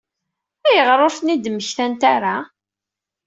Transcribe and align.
Ayɣer 0.67 0.99
ur 1.05 1.13
ten-id-mmektant 1.17 2.01
ara? 2.13 2.35